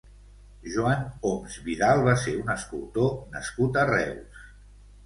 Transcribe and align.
Joan 0.75 1.03
Homs 1.31 1.57
Vidal 1.67 2.01
va 2.09 2.17
ser 2.25 2.35
un 2.41 2.51
escultor 2.55 3.17
nascut 3.39 3.83
a 3.85 3.87
Reus. 3.95 4.47